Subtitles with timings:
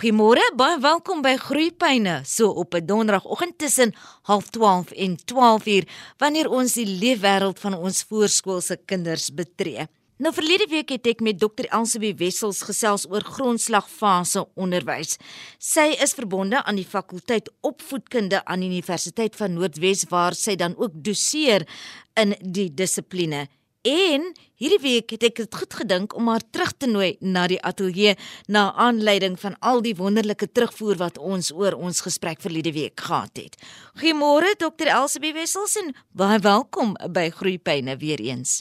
[0.00, 5.84] Goeiemôre, baie welkom by Groeipyne, so op 'n donderdagoggend tussen 12:30 en 12:00
[6.16, 9.86] wanneer ons die leefwêreld van ons voorskoolse kinders betree.
[10.16, 11.68] Nou verlede week het ek met Dr.
[11.68, 15.18] Elsabie Wessels gesels oor grondslagfase onderwys.
[15.58, 20.76] Sy is verbonde aan die fakulteit opvoedkunde aan die Universiteit van Noordwes waar sy dan
[20.76, 21.68] ook doseer
[22.14, 23.48] in die dissipline.
[23.80, 24.26] En
[24.60, 28.12] hierdie week het ek dit goed gedink om haar terug te nooi na die ateljee
[28.44, 33.40] na aanleiding van al die wonderlike terugvoer wat ons oor ons gesprek verlede week gehad
[33.40, 33.56] het.
[33.96, 34.90] Goeiemôre Dr.
[34.92, 38.60] Elsabie Wessels en baie welkom by Groepyne weer eens.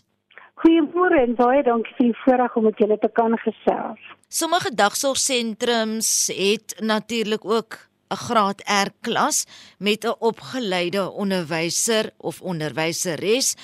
[0.63, 3.99] Goeiemôre en baie dankie vir die voorreg om met julle te kan gesels.
[4.31, 7.75] Sommige dagsorgsentrums het natuurlik ook
[8.07, 9.43] 'n graad R klas
[9.79, 13.55] met 'n opgeleide onderwyser of onderwyseres.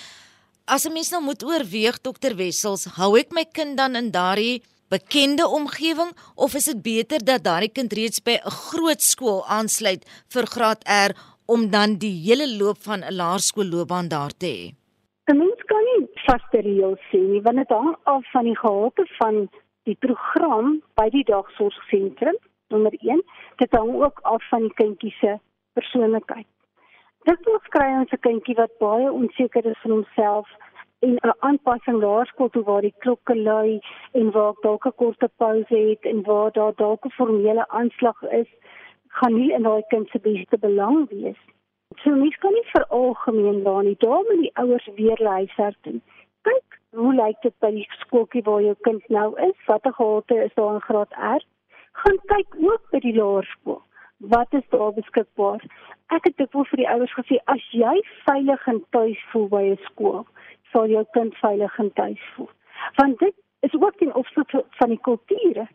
[0.67, 4.63] As 'n mens nou moet oorweeg dokter Wessels, hou ek my kind dan in daardie
[4.89, 10.01] bekende omgewing of is dit beter dat daardie kind reeds by 'n groot skool aansluit
[10.33, 11.13] vir graad R
[11.45, 14.73] om dan die hele loop van 'n laerskoolloopbaan daar te hê?
[15.29, 19.05] 'n Mens kan nie vaste reëls sê nie, want dit hang af van die gehalte
[19.19, 19.49] van
[19.83, 22.37] die program by die dagsorgsentrum,
[22.69, 23.21] nommer 1.
[23.57, 25.39] Dit hang ook af van die kindjie se
[25.73, 26.47] persoonlikheid.
[27.25, 30.49] Dit moet kry ons 'n kindjie wat baie onseker is van homself
[31.05, 33.79] en 'n aanpassing laerskool toe waar die klokke lui
[34.19, 38.49] en waar dalk 'n korte pouse het en waar daar dalk 'n formele aanslag is,
[39.07, 41.41] gaan nie in daai kind se beste belang wees.
[42.03, 43.95] So mens kan nie vir algemeen daar nie.
[43.99, 46.01] Daar moet die ouers weer luister doen.
[46.41, 49.65] Kyk, hoe lyk dit by die skooltjie waar jou kind nou is?
[49.65, 51.41] Watter gehalte is daar in graad R?
[51.91, 53.81] Gaan kyk ook by die laerskool.
[54.17, 55.61] Wat is daar beskikbaar?
[56.13, 57.93] ek het dit vir die ouers gesê as jy
[58.25, 60.25] veilig en tuis voel by 'n skool,
[60.71, 62.49] sal jou kind veilig en tuis voel.
[62.97, 65.67] Want dit is ook in opsig van die kulture.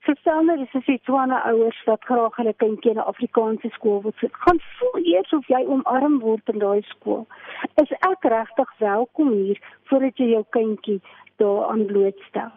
[0.00, 4.12] Verstaan jy, dis iets wat ouers wat graag hulle kindjie in 'n Afrikaanse skool wil
[4.16, 4.34] sit.
[4.34, 7.26] Gaan voel eers of jy omarm word in daai skool.
[7.82, 11.00] Is ek regtig welkom hier voordat jy jou kindjie
[11.36, 12.52] daaraan blootstel?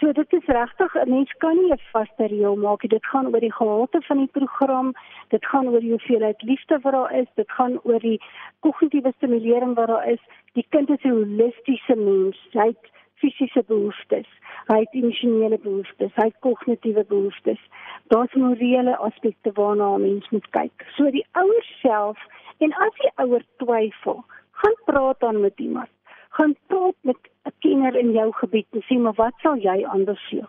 [0.00, 2.88] So dit is regtig 'n mens kan nie 'n vaste reël maak nie.
[2.88, 4.92] Dit gaan oor die gehalte van die program,
[5.28, 8.20] dit gaan oor die hoeveelheid liefde wat daar is, dit gaan oor die
[8.60, 10.22] kognitiewe stimulering wat daar is.
[10.52, 12.48] Die kind is 'n holistiese mens.
[12.52, 14.28] Hy het fisiese behoeftes,
[14.66, 17.60] hy het emosionele behoeftes, hy het kognitiewe behoeftes.
[18.06, 20.86] Daar's morele aspekte waarna 'n mens moet kyk.
[20.96, 22.18] So die ouer self
[22.58, 25.88] en as die ouer twyfel, gaan praat dan met iemand.
[26.28, 27.27] Gaan praat met
[27.68, 30.48] 'n kenner in jou gebied en sê maar wat sal jy aanbeveel?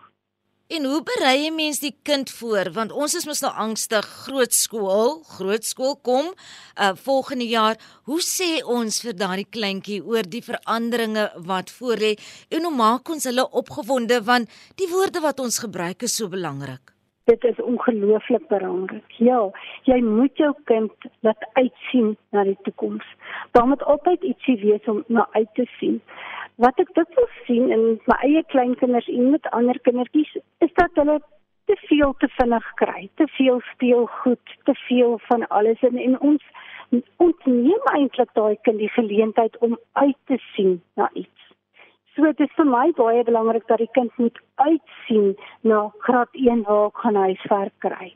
[0.70, 4.52] En hoe berei 'n mens die kind voor want ons is mos nou angstig groot
[4.52, 6.26] skool, groot skool kom
[6.84, 7.76] uh volgende jaar.
[8.04, 12.12] Hoe sê ons vir daardie kleintjie oor die veranderinge wat voorlê
[12.54, 16.84] en hoe maak ons hulle opgewonde want die woorde wat ons gebruik is so belangrik.
[17.24, 19.08] Dit is ongelooflik belangrik.
[19.18, 19.50] Ja,
[19.84, 23.06] jy moet jou kind laat uitsien na die toekoms.
[23.50, 26.00] Daar moet altyd ietsie wees om na uit te sien
[26.60, 30.32] wat ek dit wil sien in my eie kleinkinders en met ander kindertjies
[30.66, 31.20] is dat hulle
[31.70, 36.44] te veel te vinnig kry, te veel speelgoed, te veel van alles en, en ons
[37.22, 41.50] ons neem eintlik daai kind die geleentheid om uit te sien na iets.
[42.16, 46.64] So dit is vir my baie belangrik dat die kind moet uitsien na graad 1
[46.66, 48.08] waar ek gaan huiswerk kry.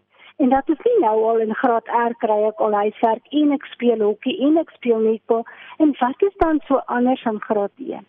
[0.43, 3.69] En dat is nie nou al in graad R kry ek al huiswerk en ek
[3.77, 5.47] speel hokkie en ek speel netbal
[5.79, 8.03] en wat is dan so anders aan graad 1?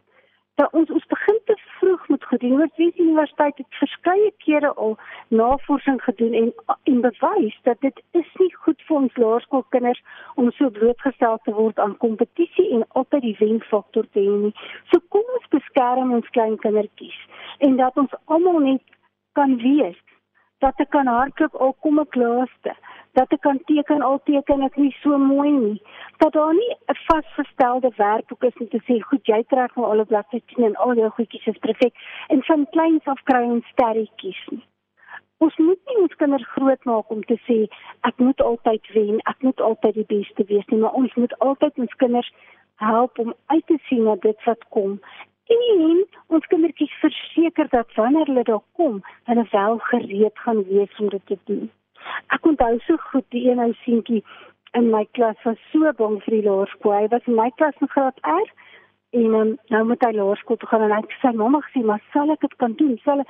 [0.55, 2.57] Dat ons ons begin te vroeg moet gedoen.
[2.57, 8.55] Noordwes Universiteit het verskeie kere al navorsing gedoen en en bewys dat dit is nie
[8.55, 10.01] goed vir ons laerskoolkinders
[10.35, 14.55] om so blootgestel te word aan kompetisie en altyd die wenfaktor te hê nie.
[14.91, 17.19] So kom ons beskerm ons klein kindertjies
[17.67, 18.83] en dat ons almal net
[19.33, 19.99] kan wees
[20.63, 22.77] dat ek kan hardloop al kom ek laaste
[23.15, 25.81] dat ek kan teken al teken ek nie so mooi nie.
[26.23, 30.05] Dat daar nie 'n vasgestelde werkboek is om te sê goed jy trek nou alle
[30.05, 31.93] bladsytjies en al jou goedjies is perfek
[32.27, 34.63] en van kleins af kry ons sterretjies nie.
[35.37, 37.57] Ons moet nie ons kinders groot maak om te sê
[38.09, 41.79] ek moet altyd wen ek moet altyd die beste wees nie maar ons moet altyd
[41.85, 42.31] ons kinders
[42.75, 44.99] help om uit te sien na dit wat kom.
[45.47, 51.09] En ons kindertjies verseker dat wanneer hulle daar kom hulle wel gereed gaan wees om
[51.09, 51.71] dit te doen
[52.35, 54.23] Ek onthou so goed die een ou seentjie
[54.75, 56.95] in my klas was so bang vir die laerskool.
[56.97, 58.47] Hy was in my klas in graad R
[59.15, 62.33] en um, nou moet hy laerskool toe gaan en hy sê mamma gesê maar sal
[62.33, 62.95] ek dit kan doen?
[63.05, 63.23] Sal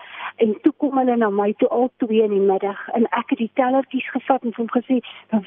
[0.43, 3.43] en toe kom hulle na my toe al twee in die middag en ek het
[3.43, 5.01] die tellertjies gevat en hom gesê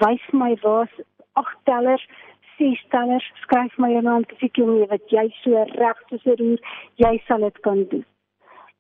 [0.05, 1.01] wys my waar's
[1.43, 2.07] agt tellers
[2.59, 6.39] ses tellers skryf my naam te sê jy wat jy so reg te sê
[7.03, 8.07] jy sal dit kan doen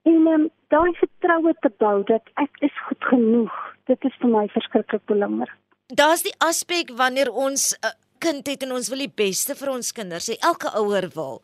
[0.06, 3.54] En um, daai vertroue te bou dat ek is goed genoeg,
[3.90, 5.54] dit is vir my verskriklik belangrik.
[5.88, 9.92] Daar's die aspek wanneer ons uh, kind het en ons wil die beste vir ons
[9.96, 11.40] kinders, elke ouer wil.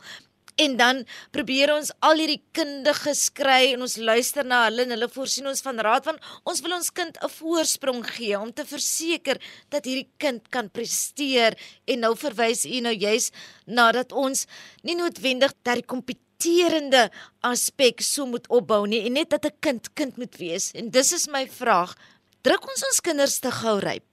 [0.57, 1.03] En dan
[1.35, 5.63] probeer ons al hierdie kundige skry en ons luister na hulle en hulle voorsien ons
[5.67, 10.11] van raad want ons wil ons kind 'n voorsprong gee om te verseker dat hierdie
[10.19, 11.59] kind kan presteer.
[11.87, 13.33] En nou verwys u nou juis
[13.67, 14.47] nadat ons
[14.83, 17.11] nie noodwendig dat die kompeterende
[17.43, 20.71] aspek so moet opbou nie en net dat 'n kind kind moet wees.
[20.73, 21.95] En dis is my vraag
[22.43, 24.07] druk ons ons kinders te gou ryp?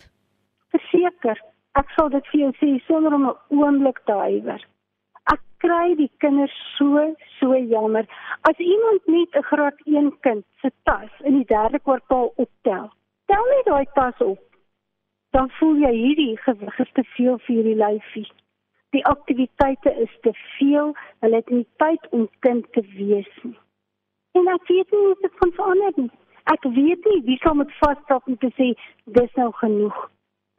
[0.72, 1.38] Verseker
[1.76, 4.62] ek sal dit vir jou sê sonder om 'n oomblik te huiwer
[5.30, 7.04] Ek kry die kinders so
[7.40, 8.06] so jammer.
[8.50, 12.90] As iemand net 'n graad 1 kind se tas in die derde kwartaal optel.
[13.26, 14.40] Tel net daai tas op.
[15.32, 18.32] Dan voel jy hierdie gewig is te veel vir hierdie lyfie.
[18.92, 20.96] Die aktiwiteite is te veel.
[21.20, 23.60] Hulle het nie tyd om kind te wees nie.
[24.32, 26.12] En ek weet nie hoe dit van verander nie.
[26.52, 28.72] Ek weet nie wie sal met vasstap om te sê
[29.06, 29.98] dis nou genoeg.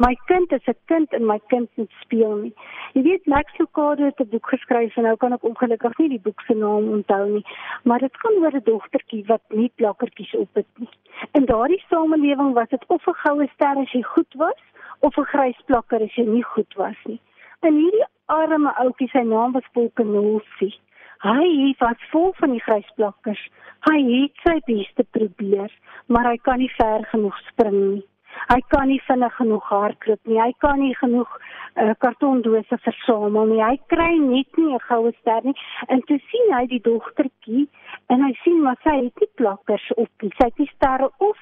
[0.03, 2.55] My kind is 'n kind en my kind moet speel nie.
[2.95, 6.25] Jy weet Max Lucado het 'n boek geskryf en nou kan ek ongelukkig nie die
[6.27, 7.45] boek se naam onthou nie,
[7.85, 10.89] maar dit gaan oor 'n dogtertjie wat nie plakkertjies op het nie.
[11.33, 14.63] In daardie samelewing was dit of 'n goue ster as jy goed was
[15.01, 17.21] of 'n grys plakker as jy nie goed was nie.
[17.61, 20.75] En hierdie arme ouetjie, sy naam was Volkenolfie.
[21.19, 23.49] Hy was vol van die grys plakkers.
[23.81, 25.71] Hy het sy beste probeer,
[26.07, 28.07] maar hy kan nie ver genoeg spring nie.
[28.49, 30.39] Hy kan nie vinnig genoeg hardloop nie.
[30.41, 33.61] Hy kan nie genoeg uh, kartondose versamel nie.
[33.65, 35.57] Hy kry net nie 'n goue ster nie.
[35.89, 37.69] En te sien hy die dogtertjie
[38.09, 40.33] en hy sien maar sy het nie plakkers op nie.
[40.39, 41.39] Sy het nie sterre of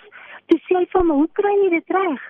[0.47, 2.21] te sê hy van hoe kry jy dit reg?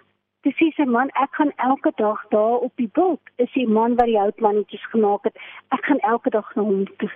[0.42, 3.20] Dis sê sy man, ek gaan elke dag daar op die bult.
[3.36, 5.36] Is die man wat die houtmannetjies gemaak het.
[5.68, 7.10] Ek gaan elke dag na hom toe.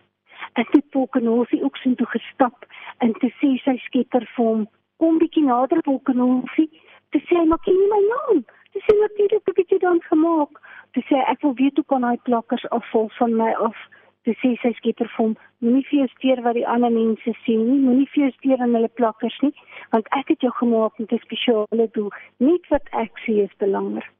[0.60, 2.66] Ek het Polkenosie ook sien toe gestap
[2.98, 4.66] en te sê sy skieter vir hom
[5.02, 6.68] kom bietjie nader Polkenosie
[7.14, 8.38] te sê maar ken jy my naam?
[8.74, 10.58] Te sê natuurlik ek het jy dan gemaak.
[10.98, 13.78] Te sê ek wil weet hoe kan hy plakkers afval van my af.
[14.26, 17.62] Te sê sy skieter vir hom, moenie vir jou steur wat die ander mense sien
[17.68, 19.52] nie, moenie vir jou steur aan hulle plakkers nie,
[19.94, 22.10] want ek het jou gemaak met 'n spesiale doel.
[22.48, 24.10] Net wat ek sê is belangrik.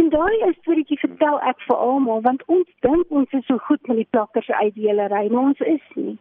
[0.00, 3.88] En daai is storieetjie vertel ek vir almal want ons dink ons is so goed
[3.88, 6.18] met die plakkers uitdelery, maar ons is nie.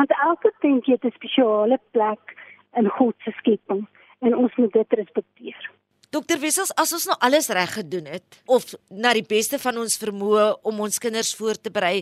[0.00, 2.36] Want elke kind het 'n spesiale plek
[2.76, 3.88] in God se skepping
[4.20, 5.70] en ons moet dit respekteer.
[6.10, 9.94] Dokter Wessels, as ons nou alles reg gedoen het of na die beste van ons
[10.00, 12.00] vermoë om ons kinders voor te berei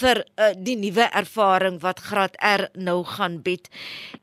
[0.00, 3.68] vir uh, die nuwe ervaring wat graad R nou gaan bied.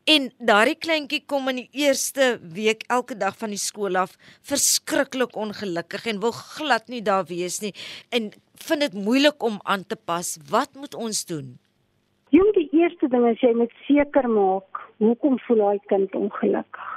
[0.10, 5.38] En daardie kleintjie kom in die eerste week elke dag van die skool af verskriklik
[5.38, 7.76] ongelukkig en wil glad nie daar wees nie
[8.10, 8.32] en
[8.66, 10.34] vind dit moeilik om aan te pas.
[10.50, 11.54] Wat moet ons doen?
[12.34, 16.90] Jong, die eerste ding is jy moet seker maak hoekom voel daai kind ongelukkig.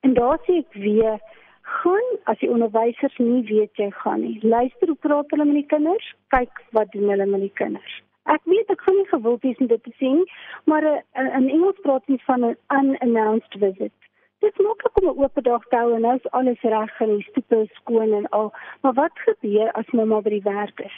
[0.00, 1.18] En daar sê ek weer,
[1.62, 4.38] gaan as die onderwysers nie weet jy gaan nie.
[4.42, 7.96] Luister hoe praat hulle met die kinders, kyk wat doen hulle met die kinders.
[8.34, 10.24] Ek weet ek gaan nie gewild wees om dit te sien,
[10.70, 13.96] maar eh, in Engels praat hulle van 'n unannounced visit.
[14.40, 17.28] Dit maak ook 'n oop dag te hou en nou is alles reg en die
[17.30, 18.52] stoep is skoon en al.
[18.80, 20.96] Maar wat gebeur as mamma by die werk is?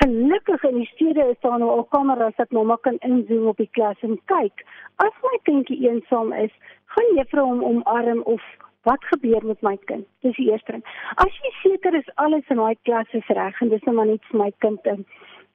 [0.00, 3.70] Gelukkig in die stede is daar nou al kameras dat mamma kan inzoom op die
[3.72, 4.64] klas en kyk.
[4.96, 6.52] As my kindjie eensaam is,
[6.94, 8.42] gaan juffrou hom omarm of
[8.82, 10.06] wat gebeur met my kind?
[10.22, 10.84] Dis die eerste ding.
[11.14, 14.30] As jy seker is alles in daai klas is reg en dis nou maar net
[14.30, 15.04] vir my kind 'n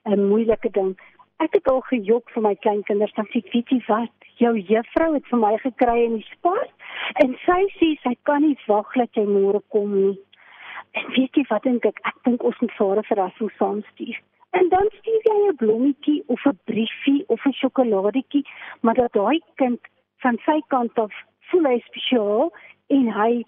[0.05, 0.95] 'n moeilike ding.
[1.39, 4.13] Ek het al gejok vir my kleinkinders dan sê ek weet jy wat?
[4.37, 6.71] Jou juffrou het vir my gekry in die sport
[7.23, 10.17] en sy sê sy kan nie wag dat jy môre kom nie.
[10.99, 11.99] En weet jy wat ek?
[12.09, 14.21] Ek dink ons moet vir 'n verrassing saamstuur.
[14.59, 18.45] En dan stuur jy 'n blommetjie of 'n briefie of 'n sjokoladetjie,
[18.81, 19.81] maar dat daai kind
[20.23, 21.13] van sy kant af
[21.49, 22.53] voel hy spesiaal
[22.87, 23.43] en hy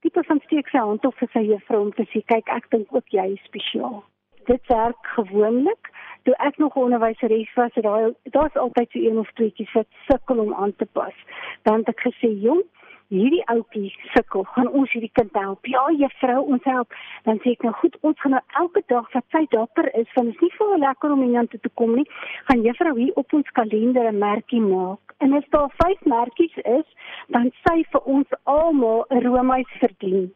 [0.00, 2.94] tipe van steek sy hand op vir sy juffrou om te sê kyk ek dink
[2.96, 4.02] ook jy is spesiaal.
[4.48, 5.92] Dit werk gewoonlik.
[6.24, 10.54] Toe ek nog onderwyseres was, daar daar's altyd so een of tweeetjies wat sukkel om
[10.54, 11.16] aan te pas.
[11.62, 12.64] Dan het ek gesê, "Jong,
[13.10, 15.66] hierdie ouetjie sukkel, gaan ons hierdie kind help.
[15.66, 16.94] Ja, juffrou, ons help.
[17.26, 20.30] Dan sê ek nou goed, ons gaan nou elke dag wat sy dapper is, want
[20.30, 22.06] dit is nie vir haar lekker om iemand te kom nie,
[22.48, 25.14] gaan juffrou hier op ons kalender 'n merkie maak.
[25.18, 26.86] En as daar vyf merkies is,
[27.28, 30.30] dan sy vir ons almal 'n roomys verdien.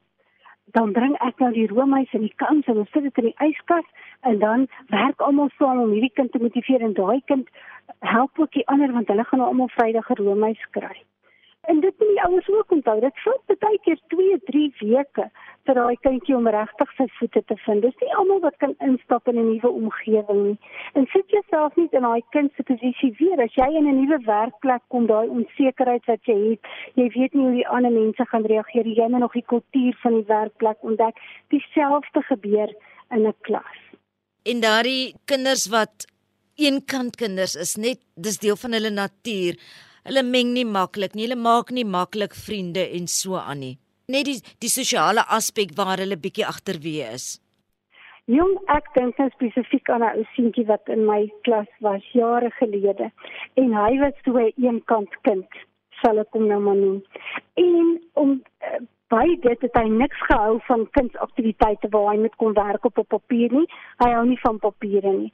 [0.72, 3.46] Dan bring ek nou die roomys in die kans en ons sit dit in die
[3.48, 3.86] yskas
[4.22, 7.48] en dan werk almal saam om hierdie kind te motiveer en daai kind
[8.00, 11.04] help ook die ander want hulle gaan nou almal Vrydag roomys kry.
[11.66, 13.00] En dit moet die ouers ook onthou.
[13.00, 15.28] Dit vat baie keer 2, 3 weke
[15.64, 17.82] vir daai kindjie om regtig sy voete te vind.
[17.86, 20.58] Dis nie almal wat kan instap in 'n nuwe omgewing nie.
[20.94, 24.18] En sit jouself nie in daai kind se posisie weer as jy in 'n nuwe
[24.26, 26.60] werkplek kom, daai onsekerheid wat jy het.
[26.94, 28.96] Jy weet nie hoe die ander mense gaan reageer nie.
[29.00, 31.16] Jy moet nog die kultuur van die werkplek ontdek.
[31.48, 32.74] Dieselfde gebeur
[33.10, 33.80] in 'n klas.
[34.42, 36.06] En daardie kinders wat
[36.56, 39.56] eenkant kinders is, net dis deel van hulle natuur.
[40.04, 41.26] Hulle meng nie maklik nie.
[41.28, 46.00] Hulle maak nie maklik vriende en so aan nie net die die sosiale aspek waar
[46.02, 47.26] hulle bietjie agterweë is.
[48.32, 52.50] Jong, ek dink nou spesifiek aan 'n ou seentjie wat in my klas was jare
[52.60, 53.10] gelede
[53.56, 55.48] en hy was so 'n eenkant kind,
[56.02, 57.02] sal ek hom nou maar noem.
[57.56, 62.54] En om uh, by dit het hy niks gehou van kunsaktiwiteite waar hy met kon
[62.54, 63.68] werk op op papier nie.
[64.00, 65.32] Hy hou nie van papiere nie.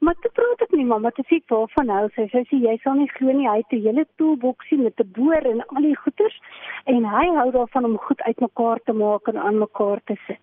[0.00, 2.24] Maar toe praat ek nie mamma, toe sê ek waarvan hou sy?
[2.32, 5.44] Sy sê jy sal nie glo nie, hy het 'n hele toolboxie met 'n boor
[5.50, 6.38] en al die goeders
[6.92, 10.40] en hy hou daarvan om goed uitmekaar te maak en aan mekaar te sit.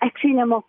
[0.00, 0.64] Ek sien nou maar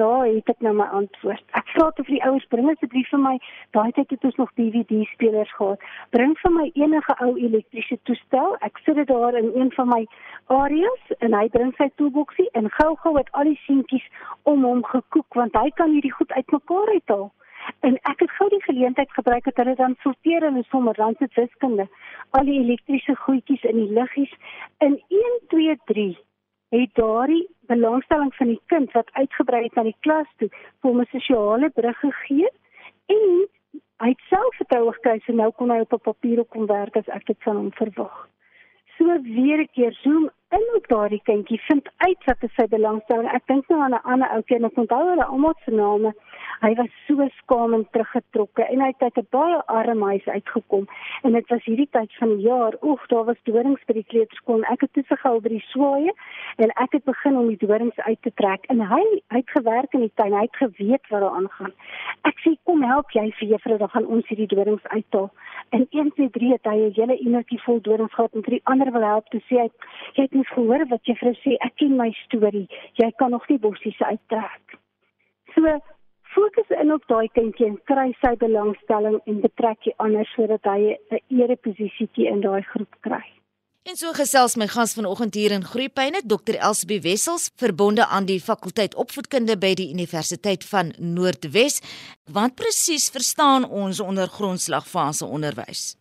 [0.00, 1.44] daar het ek nou my antwoord.
[1.60, 3.36] Ek vra te vir die ouers bring asseblief vir my,
[3.76, 5.80] daai tyd het ons nog DVD spelers gehad.
[6.10, 8.56] Bring vir my enige ou elektriese toestel.
[8.60, 10.06] Ek sit dit daar in een van my
[10.46, 14.08] areas en hy bring sy toolboxie en gou-gou het al die seentjies
[14.42, 17.28] om hom gekook want hy kan hierdie goed uitmekaar uithaal
[17.80, 21.28] en ek het gou die geleentheid gebruik dat hulle dan sorteer en sommer dan se
[21.34, 21.88] wiskunde
[22.30, 24.32] al die elektriese goedjies in die liggies.
[24.78, 26.18] In 1 2 3
[26.68, 30.48] het daardie belangstelling van die kind wat uitgebrei het na die klas toe
[30.80, 32.48] vir 'n sosiale brug gegee
[33.06, 33.46] en
[34.02, 37.26] hy het selfvertroue gekry so nou kon hy op 'n papier kom werk as ek
[37.26, 38.28] dit van hom verwag.
[38.98, 43.28] So weer 'n keer zoom in op daardie kindjie vind uit wat is sy belangstelling.
[43.32, 46.14] Ek dink nou aan 'n ander ouetjie en ek onthou hulle almal se name
[46.58, 50.86] Hy was so skaam en teruggetrokke en hy het uit 'n baie arm huis uitgekom
[51.22, 52.74] en dit was hierdie tyd van die jaar.
[52.82, 54.62] Oeg, daar was dorings by die kleuterskool.
[54.62, 56.12] Ek het toesig gehou by die swaaye
[56.56, 59.94] en ek het begin om die dorings uit te trek en hy hy het gewerk
[59.94, 60.32] in die tuin.
[60.32, 61.72] Hy het geweet wat daar aangaan.
[62.24, 65.30] Ek sê kom help jy vir juffrou dan gaan ons hierdie dorings uithaal.
[65.70, 68.92] En 1 2 3 het hy 'n hele energie vol dorings gehad en drie ander
[68.92, 69.70] wil help te sê hy
[70.14, 71.54] jy het nie gehoor wat juffrou sê.
[71.60, 72.66] Ek ken my storie.
[72.94, 74.78] Jy kan nog nie bossies uittrek.
[75.54, 75.78] So
[76.34, 80.96] fokus in op daai kindjie en kry sy belangstelling en betrek jy anders sodat hy
[81.10, 83.24] 'n ereposisietjie in daai groep kry.
[83.88, 88.40] En so gesels my gas vanoggend hier in Groepyne, Dr Elsbie Wessels, verbonde aan die
[88.40, 91.80] fakulteit opvoedkunde by die Universiteit van Noordwes.
[92.28, 95.96] Wat presies verstaan ons onder grondslagfase onderwys?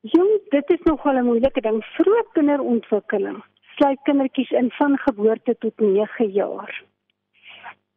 [0.00, 1.84] Jong, dit is nogal 'n moeilike ding.
[1.96, 3.44] Vroeë kinderontwikkeling
[3.76, 6.84] sluit kindertjies in van geboorte tot 9 jaar.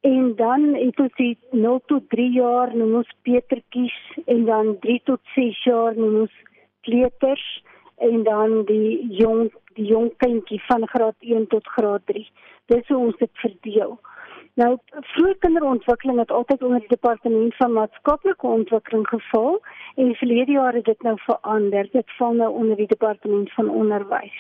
[0.02, 5.02] En dan het ons die 0 tot 3 jaar noem ons Petertjies en dan 3
[5.04, 6.36] tot 6 jaar noem ons
[6.88, 7.64] kleuters
[7.98, 12.24] en dan die jong die jong kindjie van graad 1 tot graad 3.
[12.72, 13.98] Dis hoe ons dit verdeel.
[14.60, 14.70] Nou
[15.14, 19.60] vroeë kinderontwikkeling het altyd onder die departement van maatskaplike ontwikkeling geval
[19.96, 21.92] en verlede jaar het dit nou verander.
[21.92, 24.40] Dit val nou onder die departement van onderwys.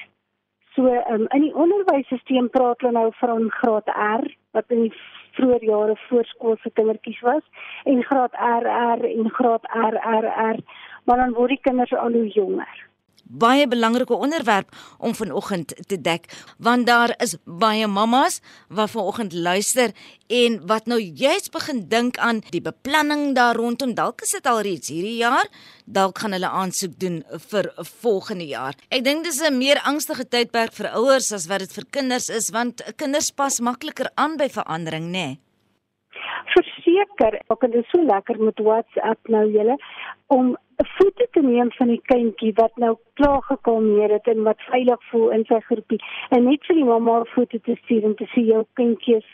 [0.80, 4.94] So um, in die onderwysstelsel praat hulle nou van graad R wat in die
[5.36, 10.62] vroeë jare voorskoolse kindertjies was en graad RR en graad RRR,
[11.04, 12.89] maar dan word die kinders al hoe jonger
[13.30, 16.26] baie belangrike onderwerp om vanoggend te dek
[16.58, 19.94] want daar is baie mammas wat vanoggend luister
[20.28, 24.62] en wat nou juist begin dink aan die beplanning daar rondom dalk is dit al
[24.66, 25.46] reeds hierdie jaar
[25.86, 27.70] dalk gaan hulle aansoek doen vir
[28.02, 31.86] volgende jaar ek dink dis 'n meer angstige tydperk vir ouers as wat dit vir
[31.92, 35.49] kinders is want kinders pas makliker aan by verandering nê nee?
[37.00, 39.78] Verseker ek het dit so lekker met WhatsApp nou julle
[40.28, 44.62] om 'n foto te neem van die kindjie wat nou klaar gekalmeer het en wat
[44.72, 48.16] veilig voel in sy groepie en net vir die mamma 'n foto te stuur en
[48.16, 49.30] te sê jou kindjie is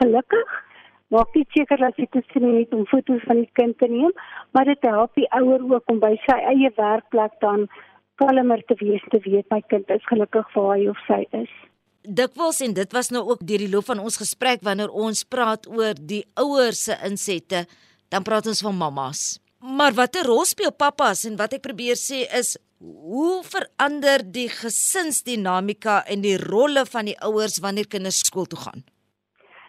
[0.00, 0.64] gelukkig.
[1.10, 4.12] Maak net seker dat jy dit sien net om foto's van die kind te neem,
[4.52, 7.68] maar dit help die ouer ook om by sy eie werkplek dan
[8.16, 11.67] kalmer te wees te weet my kind is gelukkig waar hy of sy is.
[12.02, 15.66] Dikwels en dit was nou ook deur die loop van ons gesprek wanneer ons praat
[15.66, 17.66] oor die ouers se insette,
[18.08, 19.38] dan praat ons van mammas.
[19.58, 26.04] Maar watter rol speel pappas en wat ek probeer sê is hoe verander die gesinsdinamika
[26.06, 28.84] en die rolle van die ouers wanneer kinders skool toe gaan?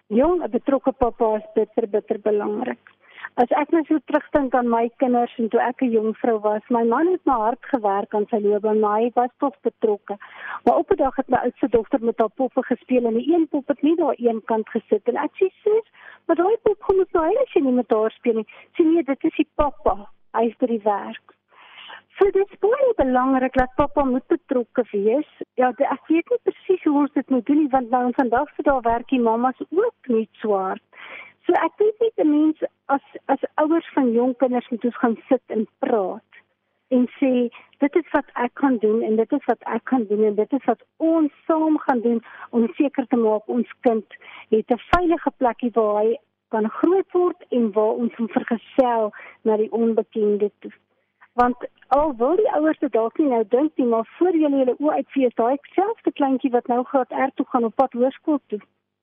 [0.09, 2.81] Jong, 'n betrokke pappa is bitter bitter belangrik.
[3.39, 6.63] As ek net so terugdink aan my kinders en toe ek 'n jong vrou was,
[6.69, 10.17] my man het my hard gewerk aan sy loopbaan, maar hy was tog betrokke.
[10.65, 13.47] Maar op 'n dag het my oudste dogter met haar poppe gespeel en die een
[13.47, 15.87] pop het nie daar een kant gesit en ek sê sis,
[16.29, 18.49] Maar daai pop kom nou hy as jy nie met haar speel nie.
[18.77, 19.95] Sien jy dit is die pappa.
[20.37, 21.33] Hy is by die werk.
[22.19, 25.31] So dit is baie belangrik dat pappa moet betrokke wees.
[25.57, 28.67] Ja, ek weet nie presies hoe ons dit moet doen nie want nou vandag se
[28.67, 30.77] daar werk die mammas ook net swaar.
[30.77, 35.17] So ek dink net 'n mens as as ouers van jong kinders moet ons gaan
[35.29, 36.29] sit en praat
[36.89, 37.49] en sê
[37.83, 40.53] dit is wat ek kan doen en dit is wat ek kan doen en dit
[40.57, 44.17] is wat ons saam gaan doen om seker te maak ons kind
[44.49, 46.15] het 'n veilige plekkie waar hy
[46.47, 50.71] kan groot word en waar ons hom vergesel na die onbekende toe.
[51.33, 54.75] Want al wil die ouers dit dalk nie nou dink nie, maar voor jy hulle
[54.79, 58.59] oë uitfees, daai selfde kleintjie wat nou graad R toe gaan op pad hoërskool toe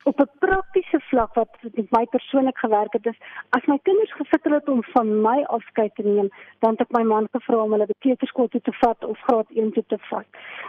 [0.08, 4.52] op 'n praktiese vlak wat met my persoonlik gewerk het is as my kinders gefikkel
[4.52, 7.86] het om van my afskeid te neem dan het ek my man gevra om hulle
[7.98, 10.26] kleuterskool toe te vat of graad 1 toe te vat.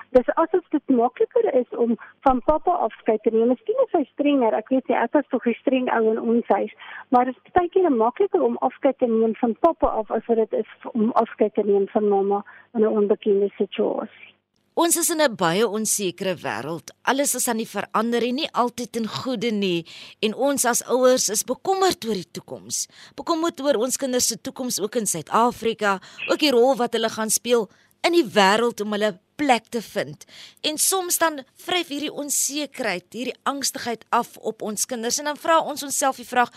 [0.10, 3.48] Dis asof dit makliker is om van pappa afskeid te neem.
[3.48, 4.53] Miskien is hy strenger.
[4.53, 6.74] Ek weet nie ek was tog streng ou in ons huis,
[7.10, 10.38] maar dit is baie keer makliker om afskeid te neem van pappa af as wat
[10.38, 14.37] dit is om afskeid te neem van mamma in 'n onbekende situasie.
[14.77, 16.91] Ons is in 'n baie onsekere wêreld.
[17.01, 19.88] Alles is aan die verander en nie altyd in goeie nie.
[20.22, 22.86] En ons as ouers is bekommerd oor die toekoms.
[23.15, 27.29] Bekommerd oor ons kinders se toekoms ook in Suid-Afrika, ook die rol wat hulle gaan
[27.29, 27.69] speel
[28.03, 30.25] in die wêreld om hulle plek te vind.
[30.62, 35.60] En soms dan vryf hierdie onsekerheid, hierdie angstigheid af op ons kinders en dan vra
[35.60, 36.51] ons onsself die vraag: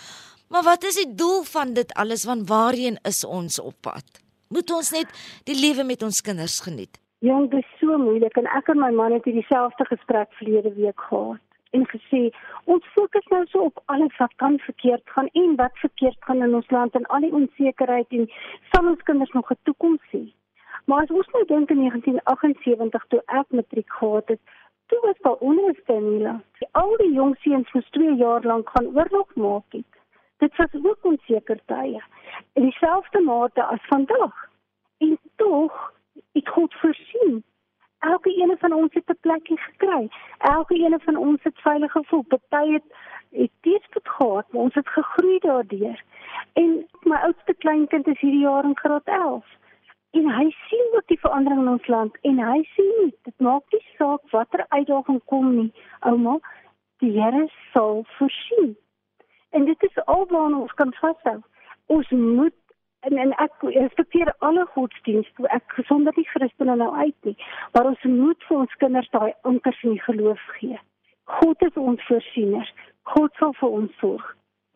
[0.48, 2.24] "Maar wat is die doel van dit alles?
[2.24, 4.04] Want waarheen is ons op pad?"
[4.48, 5.06] Moet ons net
[5.44, 6.98] die lewe met ons kinders geniet?
[7.22, 10.70] Jong, dit is so moeilik en ek en my man het hierdie selfde gesprek verlede
[10.72, 12.20] week gehad en gesê
[12.74, 16.56] ons fokus nou so op alles wat kan verkeerd gaan en wat verkeerd gaan in
[16.60, 18.24] ons land en al die onsekerheid en
[18.70, 20.22] sal ons kinders nog 'n toekoms hê.
[20.86, 24.40] Maar as ons nou dink aan 1978 toe ek matriek gehad het,
[24.86, 26.44] toe was daar onrus in die land.
[26.72, 29.92] Al die jong seuns moes 2 jaar lank gaan oorlog maak het.
[30.38, 32.02] Dit was ook onseker tye.
[32.52, 34.48] In dieselfde mate as vandag.
[34.98, 35.92] En tog
[36.32, 37.44] het God voorsien.
[37.98, 40.08] Elke een van ons het 'n plekkie gekry.
[40.38, 42.24] Elke een van ons het veilig gevoel.
[42.48, 42.84] Party het
[43.30, 46.02] het teëspoed gehad, maar ons het gegroei daardeur.
[46.52, 49.46] En my oudste kleinkind is hierdie jaar in graad 11.
[50.10, 53.84] En hy sien ook die verandering in ons land en hy sien dit maak nie
[53.98, 56.38] saak watter uitdaging kom nie, ouma,
[56.98, 58.76] die Here sal voorsien.
[59.50, 61.38] En dit is alwaar ons kan vashou.
[61.86, 62.54] Ons moet
[63.06, 65.48] en en ek respekteer alle godsdienste.
[65.56, 67.36] Ek gesonder nie Christene nou uit nie,
[67.72, 70.78] maar ons moet vir ons kinders daai ankers in die geloof gee.
[71.40, 72.68] God is ons voorsiener.
[73.14, 74.26] God sal vir ons sorg.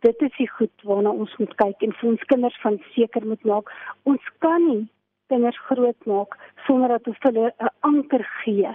[0.06, 3.44] Dit is die goed waarna ons moet kyk en vir ons kinders van seker moet
[3.48, 3.70] maak.
[4.10, 4.84] Ons kan nie
[5.32, 8.72] kinders grootmaak sonder dat ons hulle 'n anker gee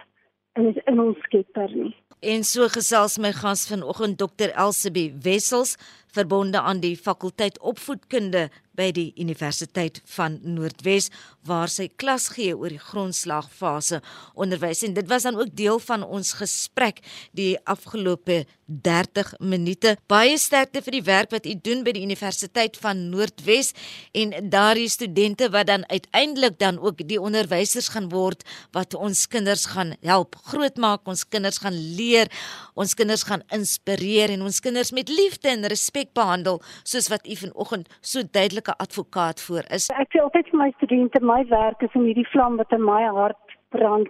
[0.56, 1.96] in in ons Skepper nie.
[2.20, 5.78] En so gesels my gas vanoggend Dr Elsabie Wessels
[6.16, 11.10] verbonde aan die fakulteit opvoedkunde by die Universiteit van Noordwes
[11.48, 14.00] waar sy klas gee oor die grondslagfase
[14.40, 17.02] onderwys en dit was dan ook deel van ons gesprek
[17.36, 19.96] die afgelope 30 minute.
[20.12, 23.74] Baie sterkte vir die werk wat u doen by die Universiteit van Noordwes
[24.14, 28.46] en daardie studente wat dan uiteindelik dan ook die onderwysers gaan word
[28.78, 32.30] wat ons kinders gaan help grootmaak, ons kinders gaan leer,
[32.78, 37.36] ons kinders gaan inspireer en ons kinders met liefde en respek behandel soos wat u
[37.36, 39.90] vanoggend so duidelik 'n advokaat voor is.
[39.90, 43.04] Ek sê altyd vir my studente, my werk is om hierdie vlam wat in my
[43.04, 44.10] hart brand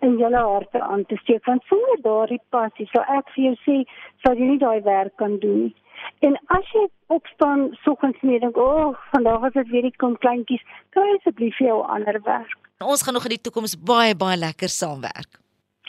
[0.00, 1.44] in julle harte aan te steek.
[1.44, 3.76] Want sonder daardie passie, sou ek vir jou sê,
[4.24, 5.74] sou jy nie daai werk kan doen nie.
[6.22, 10.16] En as jy opstaan soggens en dink, "O, oh, vandag is dit weer die kom
[10.18, 14.36] kleintjies, kry asseblief vir jou ander werk." Ons gaan nog in die toekoms baie baie
[14.36, 15.40] lekker saamwerk.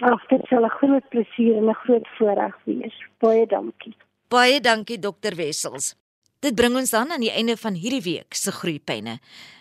[0.02, 2.96] Ag, dit sal 'n groot plesier en 'n groot voorreg wees.
[3.20, 3.96] Baie dankie.
[4.30, 5.96] Baie dankie Dr Wessels.
[6.40, 9.18] Dit bring ons dan aan die einde van hierdie week se groeipyne.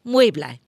[0.02, 0.61] Mooi bly.